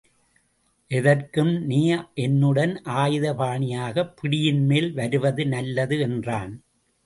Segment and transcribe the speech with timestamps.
[0.91, 1.81] எதற்கும் நீ
[2.15, 6.53] என்னுடன் ஆயுத பாணியாகப் பிடியின்மேல் வருவது நல்லது என்றான்.